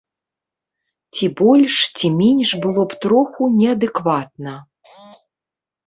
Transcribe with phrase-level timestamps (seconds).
[1.15, 4.59] Ці больш, ці менш было б троху неадэкватна.